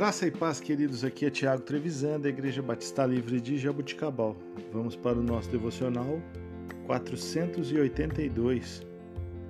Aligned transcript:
Graça 0.00 0.26
e 0.26 0.30
paz, 0.30 0.60
queridos. 0.60 1.04
Aqui 1.04 1.26
é 1.26 1.30
Tiago 1.30 1.60
Trevisan, 1.60 2.18
da 2.18 2.30
Igreja 2.30 2.62
Batista 2.62 3.04
Livre 3.04 3.38
de 3.38 3.58
Jabuticabal. 3.58 4.34
Vamos 4.72 4.96
para 4.96 5.18
o 5.18 5.22
nosso 5.22 5.50
devocional 5.50 6.22
482. 6.86 8.82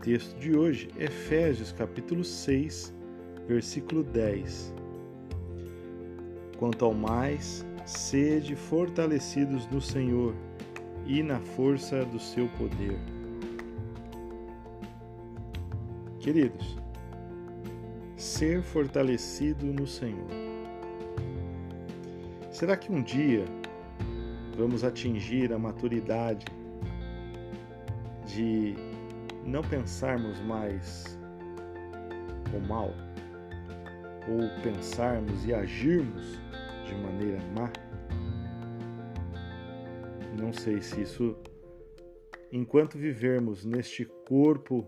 Texto 0.02 0.36
de 0.40 0.56
hoje, 0.56 0.88
Efésios, 0.98 1.70
capítulo 1.70 2.24
6, 2.24 2.92
versículo 3.46 4.02
10. 4.02 4.74
Quanto 6.58 6.84
ao 6.84 6.94
mais, 6.94 7.64
sede 7.86 8.56
fortalecidos 8.56 9.68
no 9.68 9.80
Senhor 9.80 10.34
e 11.06 11.22
na 11.22 11.38
força 11.38 12.04
do 12.06 12.18
seu 12.18 12.48
poder. 12.58 12.98
Queridos, 16.18 16.76
ser 18.20 18.62
fortalecido 18.62 19.64
no 19.64 19.86
Senhor. 19.86 20.28
Será 22.52 22.76
que 22.76 22.92
um 22.92 23.02
dia 23.02 23.46
vamos 24.58 24.84
atingir 24.84 25.50
a 25.54 25.58
maturidade 25.58 26.44
de 28.26 28.74
não 29.46 29.62
pensarmos 29.62 30.38
mais 30.40 31.18
o 32.54 32.60
mal 32.68 32.92
ou 34.28 34.62
pensarmos 34.62 35.46
e 35.46 35.54
agirmos 35.54 36.38
de 36.86 36.94
maneira 36.96 37.38
má? 37.56 37.72
Não 40.38 40.52
sei 40.52 40.82
se 40.82 41.00
isso, 41.00 41.34
enquanto 42.52 42.98
vivermos 42.98 43.64
neste 43.64 44.04
corpo 44.28 44.86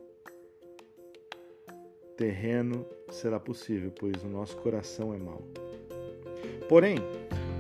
terreno 2.23 2.87
será 3.11 3.41
possível, 3.41 3.93
pois 3.99 4.23
o 4.23 4.29
nosso 4.29 4.57
coração 4.59 5.13
é 5.13 5.19
mau. 5.19 5.43
Porém, 6.69 6.97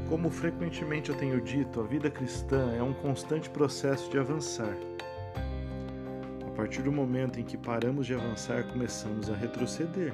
como 0.09 0.31
frequentemente 0.31 1.11
eu 1.11 1.17
tenho 1.17 1.41
dito, 1.41 1.81
a 1.81 1.83
vida 1.83 2.09
cristã 2.09 2.73
é 2.79 2.81
um 2.81 2.93
constante 2.93 3.51
processo 3.51 4.09
de 4.09 4.21
avançar. 4.21 4.77
A 6.47 6.51
partir 6.53 6.83
do 6.83 6.93
momento 6.93 7.41
em 7.41 7.45
que 7.45 7.57
paramos 7.57 8.07
de 8.07 8.15
avançar, 8.15 8.63
começamos 8.69 9.29
a 9.29 9.35
retroceder. 9.35 10.13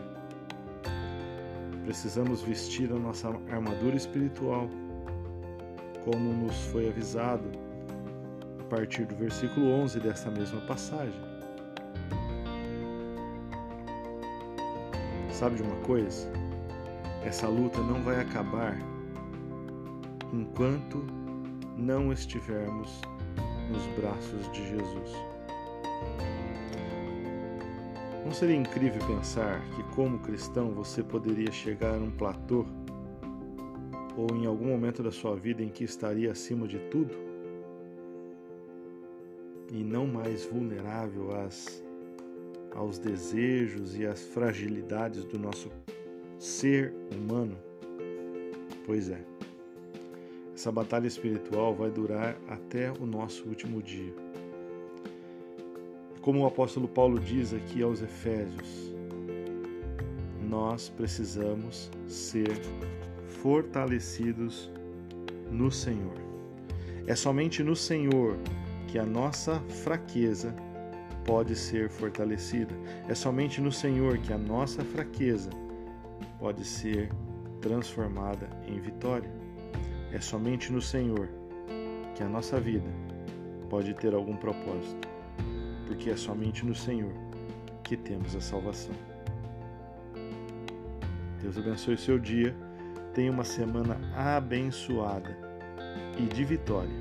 Precisamos 1.84 2.40
vestir 2.40 2.90
a 2.90 2.98
nossa 2.98 3.28
armadura 3.50 3.96
espiritual, 3.96 4.66
como 6.06 6.32
nos 6.32 6.56
foi 6.72 6.88
avisado 6.88 7.50
a 8.58 8.64
partir 8.64 9.04
do 9.04 9.14
versículo 9.14 9.70
11 9.72 10.00
desta 10.00 10.30
mesma 10.30 10.62
passagem. 10.62 11.27
Sabe 15.38 15.54
de 15.54 15.62
uma 15.62 15.76
coisa? 15.82 16.28
Essa 17.24 17.46
luta 17.46 17.78
não 17.78 18.02
vai 18.02 18.20
acabar 18.20 18.76
enquanto 20.32 20.98
não 21.76 22.12
estivermos 22.12 23.00
nos 23.70 23.86
braços 23.96 24.50
de 24.50 24.66
Jesus. 24.66 25.12
Não 28.24 28.32
seria 28.32 28.56
incrível 28.56 29.00
pensar 29.06 29.62
que, 29.76 29.82
como 29.94 30.18
cristão, 30.18 30.72
você 30.72 31.04
poderia 31.04 31.52
chegar 31.52 31.94
a 31.94 32.02
um 32.02 32.10
platô 32.10 32.66
ou 34.16 34.36
em 34.36 34.44
algum 34.44 34.66
momento 34.66 35.04
da 35.04 35.12
sua 35.12 35.36
vida 35.36 35.62
em 35.62 35.68
que 35.68 35.84
estaria 35.84 36.32
acima 36.32 36.66
de 36.66 36.80
tudo 36.90 37.14
e 39.70 39.84
não 39.84 40.04
mais 40.04 40.46
vulnerável 40.46 41.32
às 41.32 41.80
aos 42.74 42.98
desejos 42.98 43.96
e 43.96 44.06
às 44.06 44.22
fragilidades 44.22 45.24
do 45.24 45.38
nosso 45.38 45.70
ser 46.38 46.94
humano? 47.14 47.56
Pois 48.84 49.10
é. 49.10 49.20
Essa 50.54 50.72
batalha 50.72 51.06
espiritual 51.06 51.74
vai 51.74 51.90
durar 51.90 52.36
até 52.48 52.90
o 52.90 53.06
nosso 53.06 53.48
último 53.48 53.82
dia. 53.82 54.12
Como 56.20 56.40
o 56.40 56.46
apóstolo 56.46 56.88
Paulo 56.88 57.18
diz 57.20 57.54
aqui 57.54 57.82
aos 57.82 58.02
Efésios, 58.02 58.94
nós 60.48 60.88
precisamos 60.88 61.90
ser 62.06 62.50
fortalecidos 63.42 64.70
no 65.50 65.70
Senhor. 65.70 66.16
É 67.06 67.14
somente 67.14 67.62
no 67.62 67.76
Senhor 67.76 68.36
que 68.88 68.98
a 68.98 69.04
nossa 69.04 69.60
fraqueza 69.84 70.54
pode 71.28 71.54
ser 71.54 71.90
fortalecida. 71.90 72.74
É 73.06 73.14
somente 73.14 73.60
no 73.60 73.70
Senhor 73.70 74.16
que 74.16 74.32
a 74.32 74.38
nossa 74.38 74.82
fraqueza 74.82 75.50
pode 76.38 76.64
ser 76.64 77.10
transformada 77.60 78.48
em 78.66 78.80
vitória. 78.80 79.30
É 80.10 80.18
somente 80.20 80.72
no 80.72 80.80
Senhor 80.80 81.28
que 82.14 82.22
a 82.22 82.28
nossa 82.28 82.58
vida 82.58 82.88
pode 83.68 83.92
ter 83.92 84.14
algum 84.14 84.36
propósito, 84.36 85.06
porque 85.86 86.08
é 86.08 86.16
somente 86.16 86.64
no 86.64 86.74
Senhor 86.74 87.12
que 87.84 87.94
temos 87.94 88.34
a 88.34 88.40
salvação. 88.40 88.94
Deus 91.42 91.58
abençoe 91.58 91.98
seu 91.98 92.18
dia. 92.18 92.56
Tenha 93.12 93.30
uma 93.30 93.44
semana 93.44 94.00
abençoada 94.16 95.36
e 96.18 96.22
de 96.22 96.42
vitória. 96.42 96.96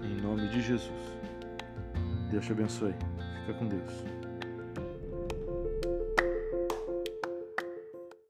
Em 0.00 0.22
nome 0.22 0.48
de 0.50 0.62
Jesus. 0.62 1.23
Deus 2.34 2.46
te 2.46 2.52
abençoe. 2.52 2.94
Fica 3.46 3.56
com 3.56 3.68
Deus. 3.68 4.23